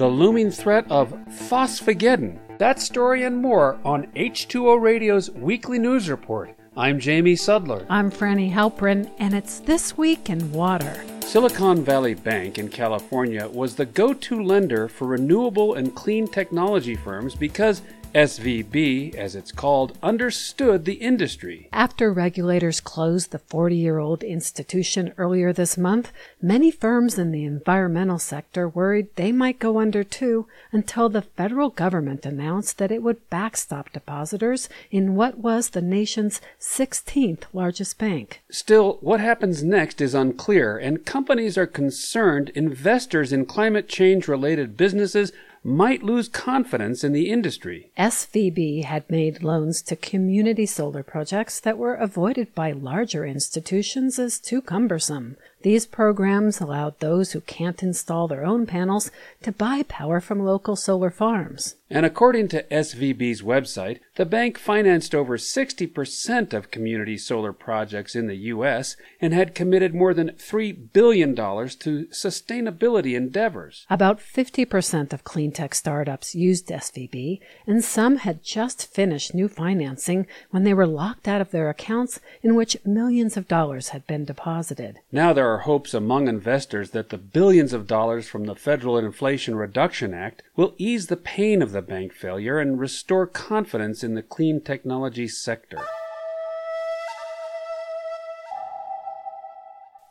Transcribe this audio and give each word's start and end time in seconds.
the 0.00 0.08
looming 0.08 0.50
threat 0.50 0.90
of 0.90 1.12
phosphogeddon. 1.28 2.38
That 2.56 2.80
story 2.80 3.24
and 3.24 3.36
more 3.36 3.78
on 3.84 4.06
H2O 4.16 4.80
Radio's 4.80 5.30
weekly 5.32 5.78
news 5.78 6.08
report. 6.08 6.56
I'm 6.74 6.98
Jamie 6.98 7.34
Sudler. 7.34 7.84
I'm 7.90 8.10
Frani 8.10 8.50
Halperin, 8.50 9.10
and 9.18 9.34
it's 9.34 9.60
This 9.60 9.98
Week 9.98 10.30
in 10.30 10.52
Water. 10.52 11.04
Silicon 11.20 11.84
Valley 11.84 12.14
Bank 12.14 12.58
in 12.58 12.70
California 12.70 13.46
was 13.48 13.76
the 13.76 13.84
go 13.84 14.14
to 14.14 14.42
lender 14.42 14.88
for 14.88 15.06
renewable 15.06 15.74
and 15.74 15.94
clean 15.94 16.26
technology 16.26 16.96
firms 16.96 17.34
because 17.34 17.82
SVB, 18.14 19.14
as 19.14 19.34
it's 19.34 19.52
called, 19.52 19.96
understood 20.02 20.84
the 20.84 20.94
industry. 20.94 21.68
After 21.72 22.12
regulators 22.12 22.80
closed 22.80 23.30
the 23.30 23.38
40 23.38 23.76
year 23.76 23.98
old 23.98 24.22
institution 24.22 25.12
earlier 25.16 25.52
this 25.52 25.78
month, 25.78 26.12
many 26.42 26.70
firms 26.70 27.18
in 27.18 27.30
the 27.30 27.44
environmental 27.44 28.18
sector 28.18 28.68
worried 28.68 29.08
they 29.16 29.32
might 29.32 29.58
go 29.58 29.78
under 29.78 30.02
too 30.02 30.46
until 30.72 31.08
the 31.08 31.22
federal 31.22 31.70
government 31.70 32.26
announced 32.26 32.78
that 32.78 32.90
it 32.90 33.02
would 33.02 33.28
backstop 33.30 33.92
depositors 33.92 34.68
in 34.90 35.14
what 35.14 35.38
was 35.38 35.70
the 35.70 35.82
nation's 35.82 36.40
16th 36.58 37.44
largest 37.52 37.98
bank. 37.98 38.42
Still, 38.50 38.98
what 39.00 39.20
happens 39.20 39.62
next 39.62 40.00
is 40.00 40.14
unclear, 40.14 40.76
and 40.76 41.06
companies 41.06 41.56
are 41.56 41.66
concerned 41.66 42.50
investors 42.50 43.32
in 43.32 43.46
climate 43.46 43.88
change 43.88 44.28
related 44.28 44.76
businesses 44.76 45.32
might 45.62 46.02
lose 46.02 46.28
confidence 46.28 47.04
in 47.04 47.12
the 47.12 47.30
industry. 47.30 47.90
SVB 47.98 48.84
had 48.84 49.08
made 49.10 49.42
loans 49.42 49.82
to 49.82 49.96
community 49.96 50.66
solar 50.66 51.02
projects 51.02 51.60
that 51.60 51.78
were 51.78 51.94
avoided 51.94 52.54
by 52.54 52.72
larger 52.72 53.26
institutions 53.26 54.18
as 54.18 54.38
too 54.38 54.62
cumbersome. 54.62 55.36
These 55.62 55.86
programs 55.86 56.60
allowed 56.60 56.98
those 57.00 57.32
who 57.32 57.42
can't 57.42 57.82
install 57.82 58.28
their 58.28 58.46
own 58.46 58.66
panels 58.66 59.10
to 59.42 59.52
buy 59.52 59.82
power 59.82 60.20
from 60.20 60.44
local 60.44 60.74
solar 60.74 61.10
farms. 61.10 61.76
And 61.92 62.06
according 62.06 62.48
to 62.48 62.62
SVB's 62.70 63.42
website, 63.42 63.98
the 64.14 64.24
bank 64.24 64.58
financed 64.58 65.12
over 65.12 65.36
60% 65.36 66.54
of 66.54 66.70
community 66.70 67.18
solar 67.18 67.52
projects 67.52 68.14
in 68.14 68.28
the 68.28 68.36
U.S. 68.36 68.96
and 69.20 69.34
had 69.34 69.56
committed 69.56 69.92
more 69.92 70.14
than 70.14 70.30
$3 70.30 70.92
billion 70.92 71.34
to 71.34 72.06
sustainability 72.06 73.16
endeavors. 73.16 73.86
About 73.90 74.20
50% 74.20 75.12
of 75.12 75.24
clean 75.24 75.50
tech 75.50 75.74
startups 75.74 76.34
used 76.34 76.68
SVB, 76.68 77.40
and 77.66 77.82
some 77.82 78.18
had 78.18 78.44
just 78.44 78.86
finished 78.86 79.34
new 79.34 79.48
financing 79.48 80.28
when 80.50 80.62
they 80.62 80.74
were 80.74 80.86
locked 80.86 81.26
out 81.26 81.40
of 81.40 81.50
their 81.50 81.68
accounts 81.68 82.20
in 82.40 82.54
which 82.54 82.76
millions 82.84 83.36
of 83.36 83.48
dollars 83.48 83.88
had 83.88 84.06
been 84.06 84.24
deposited. 84.24 85.00
Now 85.10 85.32
there 85.32 85.49
are 85.50 85.58
hopes 85.58 85.92
among 85.92 86.28
investors 86.28 86.90
that 86.90 87.08
the 87.08 87.18
billions 87.18 87.72
of 87.72 87.86
dollars 87.86 88.28
from 88.28 88.44
the 88.44 88.54
Federal 88.54 88.96
Inflation 88.96 89.56
Reduction 89.56 90.14
Act 90.14 90.42
will 90.56 90.74
ease 90.78 91.08
the 91.08 91.16
pain 91.16 91.60
of 91.60 91.72
the 91.72 91.82
bank 91.82 92.12
failure 92.12 92.58
and 92.58 92.78
restore 92.78 93.26
confidence 93.26 94.04
in 94.04 94.14
the 94.14 94.22
clean 94.22 94.60
technology 94.60 95.26
sector. 95.26 95.80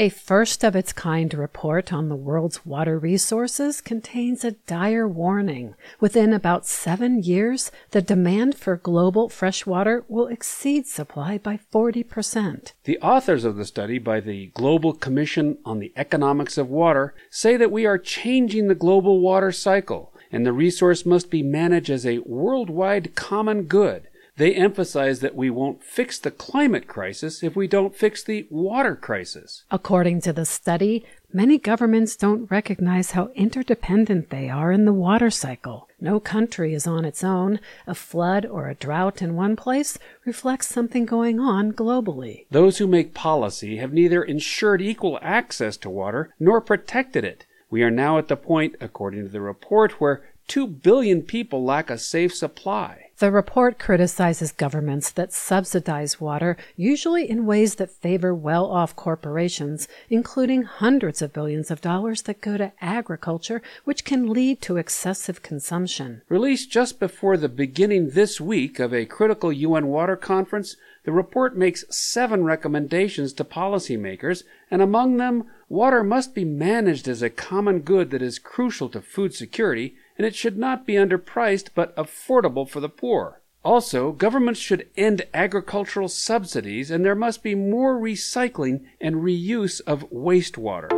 A 0.00 0.08
first 0.08 0.64
of 0.64 0.74
its 0.74 0.94
kind 0.94 1.34
report 1.34 1.92
on 1.92 2.08
the 2.08 2.16
world's 2.16 2.64
water 2.64 2.98
resources 2.98 3.82
contains 3.82 4.42
a 4.42 4.52
dire 4.52 5.06
warning. 5.06 5.74
Within 6.00 6.32
about 6.32 6.64
seven 6.64 7.22
years, 7.22 7.70
the 7.90 8.00
demand 8.00 8.54
for 8.54 8.78
global 8.78 9.28
fresh 9.28 9.66
water 9.66 10.06
will 10.08 10.26
exceed 10.28 10.86
supply 10.86 11.36
by 11.36 11.60
40%. 11.70 12.72
The 12.84 12.98
authors 13.00 13.44
of 13.44 13.56
the 13.56 13.66
study 13.66 13.98
by 13.98 14.20
the 14.20 14.46
Global 14.54 14.94
Commission 14.94 15.58
on 15.66 15.80
the 15.80 15.92
Economics 15.96 16.56
of 16.56 16.70
Water 16.70 17.14
say 17.28 17.58
that 17.58 17.70
we 17.70 17.84
are 17.84 17.98
changing 17.98 18.68
the 18.68 18.74
global 18.74 19.20
water 19.20 19.52
cycle, 19.52 20.14
and 20.32 20.46
the 20.46 20.54
resource 20.54 21.04
must 21.04 21.28
be 21.28 21.42
managed 21.42 21.90
as 21.90 22.06
a 22.06 22.20
worldwide 22.20 23.14
common 23.14 23.64
good. 23.64 24.08
They 24.40 24.54
emphasize 24.54 25.20
that 25.20 25.36
we 25.36 25.50
won't 25.50 25.84
fix 25.84 26.18
the 26.18 26.30
climate 26.30 26.88
crisis 26.88 27.42
if 27.42 27.54
we 27.54 27.68
don't 27.68 27.94
fix 27.94 28.22
the 28.22 28.46
water 28.48 28.96
crisis. 28.96 29.64
According 29.70 30.22
to 30.22 30.32
the 30.32 30.46
study, 30.46 31.04
many 31.30 31.58
governments 31.58 32.16
don't 32.16 32.50
recognize 32.50 33.10
how 33.10 33.28
interdependent 33.34 34.30
they 34.30 34.48
are 34.48 34.72
in 34.72 34.86
the 34.86 34.94
water 34.94 35.28
cycle. 35.28 35.90
No 36.00 36.20
country 36.20 36.72
is 36.72 36.86
on 36.86 37.04
its 37.04 37.22
own. 37.22 37.60
A 37.86 37.94
flood 37.94 38.46
or 38.46 38.70
a 38.70 38.74
drought 38.74 39.20
in 39.20 39.36
one 39.36 39.56
place 39.56 39.98
reflects 40.24 40.68
something 40.68 41.04
going 41.04 41.38
on 41.38 41.74
globally. 41.74 42.46
Those 42.50 42.78
who 42.78 42.86
make 42.86 43.12
policy 43.12 43.76
have 43.76 43.92
neither 43.92 44.22
ensured 44.22 44.80
equal 44.80 45.18
access 45.20 45.76
to 45.76 45.90
water 45.90 46.34
nor 46.40 46.62
protected 46.62 47.26
it. 47.26 47.44
We 47.68 47.82
are 47.82 47.90
now 47.90 48.16
at 48.16 48.28
the 48.28 48.38
point, 48.38 48.76
according 48.80 49.24
to 49.24 49.28
the 49.28 49.42
report, 49.42 50.00
where 50.00 50.22
2 50.48 50.66
billion 50.66 51.20
people 51.20 51.62
lack 51.62 51.90
a 51.90 51.98
safe 51.98 52.34
supply. 52.34 53.09
The 53.20 53.30
report 53.30 53.78
criticizes 53.78 54.50
governments 54.50 55.10
that 55.10 55.34
subsidize 55.34 56.22
water, 56.22 56.56
usually 56.74 57.28
in 57.28 57.44
ways 57.44 57.74
that 57.74 57.90
favor 57.90 58.34
well 58.34 58.64
off 58.64 58.96
corporations, 58.96 59.88
including 60.08 60.62
hundreds 60.62 61.20
of 61.20 61.34
billions 61.34 61.70
of 61.70 61.82
dollars 61.82 62.22
that 62.22 62.40
go 62.40 62.56
to 62.56 62.72
agriculture, 62.80 63.60
which 63.84 64.06
can 64.06 64.32
lead 64.32 64.62
to 64.62 64.78
excessive 64.78 65.42
consumption. 65.42 66.22
Released 66.30 66.70
just 66.70 66.98
before 66.98 67.36
the 67.36 67.50
beginning 67.50 68.08
this 68.08 68.40
week 68.40 68.80
of 68.80 68.94
a 68.94 69.04
critical 69.04 69.52
UN 69.52 69.88
water 69.88 70.16
conference, 70.16 70.76
the 71.04 71.12
report 71.12 71.54
makes 71.54 71.84
seven 71.94 72.44
recommendations 72.44 73.34
to 73.34 73.44
policymakers, 73.44 74.44
and 74.70 74.80
among 74.80 75.18
them, 75.18 75.44
water 75.68 76.02
must 76.02 76.34
be 76.34 76.46
managed 76.46 77.06
as 77.06 77.20
a 77.20 77.28
common 77.28 77.80
good 77.80 78.12
that 78.12 78.22
is 78.22 78.38
crucial 78.38 78.88
to 78.88 79.02
food 79.02 79.34
security 79.34 79.94
and 80.20 80.26
it 80.26 80.34
should 80.34 80.58
not 80.58 80.84
be 80.84 80.96
underpriced 80.96 81.68
but 81.74 81.96
affordable 81.96 82.68
for 82.68 82.78
the 82.78 82.90
poor. 82.90 83.40
Also, 83.64 84.12
governments 84.12 84.60
should 84.60 84.86
end 84.94 85.22
agricultural 85.32 86.08
subsidies 86.08 86.90
and 86.90 87.02
there 87.02 87.14
must 87.14 87.42
be 87.42 87.54
more 87.54 87.98
recycling 87.98 88.84
and 89.00 89.16
reuse 89.16 89.80
of 89.86 90.04
wastewater. 90.10 90.90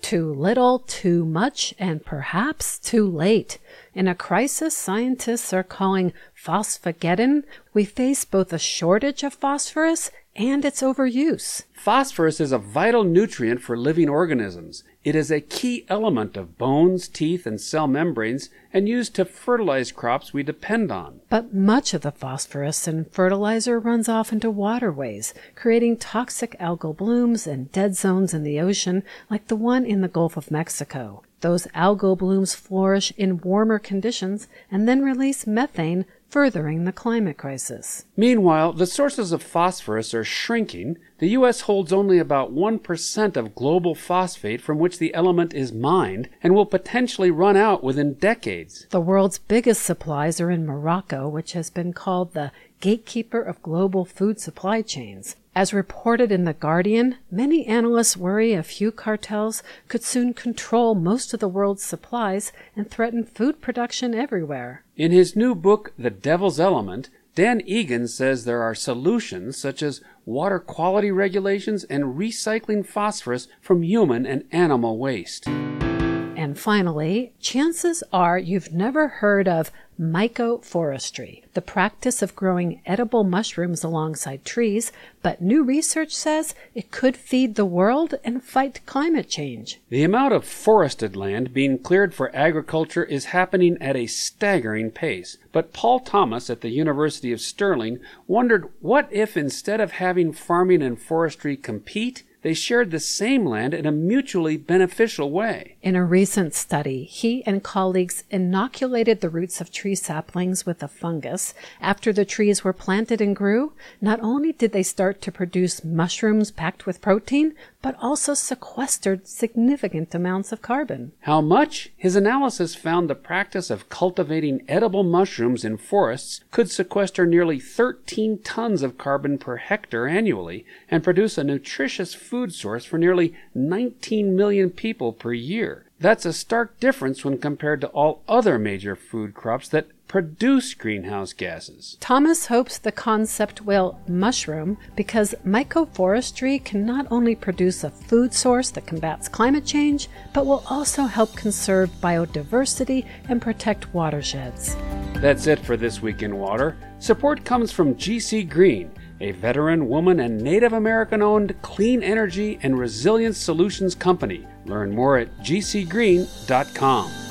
Too 0.00 0.34
little, 0.34 0.80
too 0.80 1.24
much, 1.24 1.72
and 1.78 2.04
perhaps 2.04 2.80
too 2.80 3.08
late. 3.08 3.58
In 3.94 4.08
a 4.08 4.14
crisis 4.16 4.76
scientists 4.76 5.52
are 5.52 5.62
calling 5.62 6.12
phosphogeddon, 6.34 7.44
we 7.72 7.84
face 7.84 8.24
both 8.24 8.52
a 8.52 8.58
shortage 8.58 9.22
of 9.22 9.34
phosphorus 9.34 10.10
and 10.38 10.64
its 10.64 10.82
overuse. 10.82 11.64
Phosphorus 11.72 12.40
is 12.40 12.52
a 12.52 12.58
vital 12.58 13.02
nutrient 13.02 13.60
for 13.60 13.76
living 13.76 14.08
organisms. 14.08 14.84
It 15.02 15.16
is 15.16 15.30
a 15.30 15.40
key 15.40 15.84
element 15.88 16.36
of 16.36 16.56
bones, 16.56 17.08
teeth, 17.08 17.44
and 17.44 17.60
cell 17.60 17.88
membranes 17.88 18.48
and 18.72 18.88
used 18.88 19.14
to 19.16 19.24
fertilize 19.24 19.90
crops 19.90 20.32
we 20.32 20.42
depend 20.44 20.92
on. 20.92 21.20
But 21.28 21.52
much 21.52 21.92
of 21.92 22.02
the 22.02 22.12
phosphorus 22.12 22.86
in 22.86 23.06
fertilizer 23.06 23.80
runs 23.80 24.08
off 24.08 24.32
into 24.32 24.50
waterways, 24.50 25.34
creating 25.56 25.96
toxic 25.96 26.56
algal 26.60 26.96
blooms 26.96 27.46
and 27.46 27.72
dead 27.72 27.96
zones 27.96 28.32
in 28.32 28.44
the 28.44 28.60
ocean 28.60 29.02
like 29.28 29.48
the 29.48 29.56
one 29.56 29.84
in 29.84 30.02
the 30.02 30.08
Gulf 30.08 30.36
of 30.36 30.50
Mexico. 30.50 31.22
Those 31.40 31.66
algal 31.68 32.18
blooms 32.18 32.54
flourish 32.54 33.12
in 33.16 33.40
warmer 33.40 33.78
conditions 33.78 34.48
and 34.70 34.88
then 34.88 35.02
release 35.02 35.46
methane, 35.46 36.04
furthering 36.28 36.84
the 36.84 36.92
climate 36.92 37.38
crisis. 37.38 38.04
Meanwhile, 38.16 38.74
the 38.74 38.86
sources 38.86 39.32
of 39.32 39.42
phosphorus 39.42 40.12
are 40.12 40.24
shrinking. 40.24 40.98
The 41.18 41.30
U.S. 41.30 41.62
holds 41.62 41.92
only 41.92 42.18
about 42.18 42.54
1% 42.54 43.36
of 43.36 43.54
global 43.54 43.94
phosphate 43.94 44.60
from 44.60 44.78
which 44.78 44.98
the 44.98 45.14
element 45.14 45.54
is 45.54 45.72
mined 45.72 46.28
and 46.42 46.54
will 46.54 46.66
potentially 46.66 47.30
run 47.30 47.56
out 47.56 47.82
within 47.82 48.14
decades. 48.14 48.86
The 48.90 49.00
world's 49.00 49.38
biggest 49.38 49.82
supplies 49.82 50.40
are 50.40 50.50
in 50.50 50.66
Morocco, 50.66 51.28
which 51.28 51.52
has 51.52 51.70
been 51.70 51.92
called 51.92 52.34
the 52.34 52.52
gatekeeper 52.80 53.40
of 53.40 53.62
global 53.62 54.04
food 54.04 54.40
supply 54.40 54.82
chains. 54.82 55.36
As 55.54 55.74
reported 55.74 56.30
in 56.30 56.44
The 56.44 56.52
Guardian, 56.52 57.16
many 57.30 57.66
analysts 57.66 58.16
worry 58.16 58.52
a 58.52 58.62
few 58.62 58.92
cartels 58.92 59.62
could 59.88 60.04
soon 60.04 60.32
control 60.32 60.94
most 60.94 61.34
of 61.34 61.40
the 61.40 61.48
world's 61.48 61.82
supplies 61.82 62.52
and 62.76 62.88
threaten 62.88 63.24
food 63.24 63.60
production 63.60 64.14
everywhere. 64.14 64.84
In 64.96 65.10
his 65.10 65.34
new 65.34 65.54
book, 65.56 65.92
The 65.98 66.10
Devil's 66.10 66.60
Element, 66.60 67.10
Dan 67.34 67.60
Egan 67.66 68.08
says 68.08 68.44
there 68.44 68.62
are 68.62 68.74
solutions 68.74 69.56
such 69.56 69.82
as 69.82 70.00
water 70.24 70.58
quality 70.58 71.10
regulations 71.10 71.84
and 71.84 72.16
recycling 72.16 72.86
phosphorus 72.86 73.48
from 73.60 73.82
human 73.82 74.26
and 74.26 74.44
animal 74.52 74.98
waste. 74.98 75.46
And 75.46 76.58
finally, 76.58 77.32
chances 77.40 78.02
are 78.12 78.38
you've 78.38 78.72
never 78.72 79.08
heard 79.08 79.48
of 79.48 79.72
mycoforestry, 79.98 81.42
the 81.54 81.60
practice 81.60 82.22
of 82.22 82.36
growing 82.36 82.80
edible 82.86 83.24
mushrooms 83.24 83.82
alongside 83.82 84.44
trees, 84.44 84.92
but 85.22 85.42
new 85.42 85.62
research 85.64 86.14
says 86.14 86.54
it 86.74 86.90
could 86.90 87.16
feed 87.16 87.54
the 87.54 87.64
world 87.64 88.14
and 88.24 88.42
fight 88.42 88.80
climate 88.86 89.28
change. 89.28 89.80
The 89.88 90.04
amount 90.04 90.34
of 90.34 90.44
forested 90.44 91.16
land 91.16 91.52
being 91.52 91.78
cleared 91.78 92.14
for 92.14 92.34
agriculture 92.34 93.04
is 93.04 93.26
happening 93.26 93.76
at 93.80 93.96
a 93.96 94.06
staggering 94.06 94.90
pace. 94.90 95.36
But 95.50 95.72
Paul 95.72 96.00
Thomas 96.00 96.48
at 96.48 96.60
the 96.60 96.70
University 96.70 97.32
of 97.32 97.40
Stirling 97.40 97.98
wondered 98.26 98.68
what 98.80 99.08
if 99.10 99.36
instead 99.36 99.80
of 99.80 99.92
having 99.92 100.32
farming 100.32 100.82
and 100.82 101.00
forestry 101.00 101.56
compete, 101.56 102.22
they 102.48 102.54
shared 102.54 102.90
the 102.90 102.98
same 102.98 103.44
land 103.44 103.74
in 103.74 103.84
a 103.84 103.92
mutually 103.92 104.56
beneficial 104.56 105.30
way. 105.30 105.76
In 105.82 105.94
a 105.94 106.02
recent 106.02 106.54
study, 106.54 107.04
he 107.04 107.44
and 107.44 107.62
colleagues 107.62 108.24
inoculated 108.30 109.20
the 109.20 109.28
roots 109.28 109.60
of 109.60 109.70
tree 109.70 109.94
saplings 109.94 110.64
with 110.64 110.82
a 110.82 110.88
fungus. 110.88 111.52
After 111.78 112.10
the 112.10 112.24
trees 112.24 112.64
were 112.64 112.72
planted 112.72 113.20
and 113.20 113.36
grew, 113.36 113.74
not 114.00 114.18
only 114.22 114.52
did 114.52 114.72
they 114.72 114.82
start 114.82 115.20
to 115.20 115.30
produce 115.30 115.84
mushrooms 115.84 116.50
packed 116.50 116.86
with 116.86 117.02
protein, 117.02 117.54
but 117.80 117.96
also 118.00 118.34
sequestered 118.34 119.26
significant 119.26 120.14
amounts 120.14 120.52
of 120.52 120.60
carbon. 120.62 121.12
How 121.20 121.40
much? 121.40 121.90
His 121.96 122.16
analysis 122.16 122.74
found 122.74 123.08
the 123.08 123.14
practice 123.14 123.70
of 123.70 123.88
cultivating 123.88 124.64
edible 124.68 125.04
mushrooms 125.04 125.64
in 125.64 125.76
forests 125.76 126.40
could 126.50 126.70
sequester 126.70 127.24
nearly 127.24 127.60
13 127.60 128.38
tons 128.38 128.82
of 128.82 128.98
carbon 128.98 129.38
per 129.38 129.56
hectare 129.56 130.08
annually 130.08 130.66
and 130.90 131.04
produce 131.04 131.38
a 131.38 131.44
nutritious 131.44 132.14
food 132.14 132.52
source 132.52 132.84
for 132.84 132.98
nearly 132.98 133.34
19 133.54 134.34
million 134.34 134.70
people 134.70 135.12
per 135.12 135.32
year. 135.32 135.84
That's 136.00 136.24
a 136.24 136.32
stark 136.32 136.78
difference 136.78 137.24
when 137.24 137.38
compared 137.38 137.80
to 137.80 137.88
all 137.88 138.22
other 138.28 138.58
major 138.58 138.94
food 138.94 139.34
crops 139.34 139.68
that 139.70 139.88
produce 140.08 140.72
greenhouse 140.72 141.34
gases. 141.34 141.98
Thomas 142.00 142.46
hopes 142.46 142.78
the 142.78 142.90
concept 142.90 143.60
will 143.60 144.00
mushroom 144.08 144.78
because 144.96 145.34
mycoforestry 145.46 146.64
can 146.64 146.84
not 146.84 147.06
only 147.10 147.36
produce 147.36 147.84
a 147.84 147.90
food 147.90 148.32
source 148.32 148.70
that 148.70 148.86
combats 148.86 149.28
climate 149.28 149.66
change, 149.66 150.08
but 150.32 150.46
will 150.46 150.64
also 150.68 151.04
help 151.04 151.36
conserve 151.36 151.90
biodiversity 152.00 153.06
and 153.28 153.42
protect 153.42 153.92
watersheds. 153.94 154.74
That's 155.14 155.46
it 155.46 155.58
for 155.58 155.76
This 155.76 156.00
Week 156.00 156.22
in 156.22 156.38
Water. 156.38 156.76
Support 157.00 157.44
comes 157.44 157.70
from 157.70 157.94
GC 157.94 158.48
Green, 158.48 158.90
a 159.20 159.32
veteran 159.32 159.88
woman 159.88 160.20
and 160.20 160.40
Native 160.40 160.72
American 160.72 161.22
owned 161.22 161.54
clean 161.60 162.02
energy 162.02 162.58
and 162.62 162.78
resilience 162.78 163.36
solutions 163.36 163.94
company. 163.94 164.46
Learn 164.64 164.94
more 164.94 165.18
at 165.18 165.36
gcgreen.com. 165.40 167.27